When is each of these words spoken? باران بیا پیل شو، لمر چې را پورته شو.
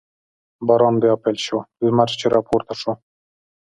باران 0.67 0.95
بیا 1.01 1.15
پیل 1.23 1.37
شو، 1.45 1.57
لمر 1.85 2.09
چې 2.19 2.25
را 2.33 2.39
پورته 2.47 2.73
شو. 2.81 2.91